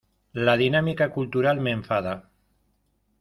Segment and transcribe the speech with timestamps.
[0.47, 2.31] La dinámica cultural me enfada.